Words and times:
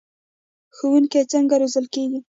ښوونکي 0.75 1.21
څنګه 1.31 1.55
روزل 1.61 1.85
کیږي؟ 1.93 2.19